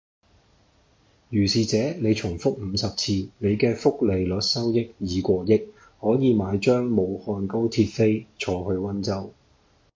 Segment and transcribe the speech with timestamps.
[1.29, 5.57] 如是這你重複五十次，你既複利率收益已過億，
[5.99, 9.31] 可以買張武漢高鐵飛坐去溫州